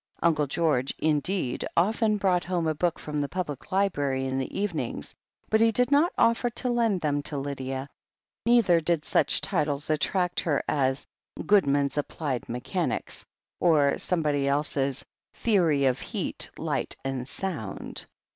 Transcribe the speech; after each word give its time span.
Uncle 0.23 0.47
George, 0.47 0.95
indeed, 0.97 1.63
often 1.77 2.17
brought 2.17 2.43
home 2.45 2.65
a 2.67 2.73
book 2.73 2.97
from 2.97 3.21
the 3.21 3.29
Public 3.29 3.71
Library 3.71 4.25
in 4.25 4.39
the 4.39 4.59
evenings, 4.59 5.13
but 5.47 5.61
he 5.61 5.71
did 5.71 5.91
not 5.91 6.11
offer 6.17 6.49
to 6.49 6.71
lend 6.71 7.01
them 7.01 7.21
to 7.21 7.37
Lydia, 7.37 7.87
neither 8.47 8.81
did 8.81 9.05
such 9.05 9.41
titles 9.41 9.91
attract 9.91 10.39
her 10.39 10.63
as 10.67 11.05
"Goodman's 11.45 11.99
Applied 11.99 12.49
Mechanics," 12.49 13.23
or 13.59 13.99
somebody 13.99 14.47
Rise's 14.47 15.05
"Theory 15.35 15.85
of 15.85 15.99
Heat, 15.99 16.49
Light, 16.57 16.95
and 17.05 17.27
Sound." 17.27 18.07